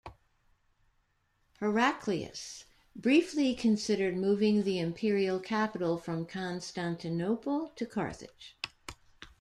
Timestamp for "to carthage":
7.75-8.57